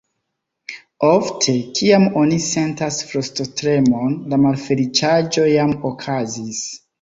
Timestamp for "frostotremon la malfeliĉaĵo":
3.11-5.47